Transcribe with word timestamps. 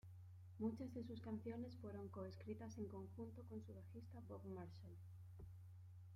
Muchas 0.57 0.91
de 0.95 1.03
sus 1.05 1.21
canciones 1.21 1.77
fueron 1.79 2.07
co-escritas 2.09 2.75
en 2.79 2.87
conjunto 2.87 3.43
con 3.47 3.61
su 3.63 3.71
bajista 3.75 4.19
Bob 4.27 4.43
Marshall. 4.45 4.97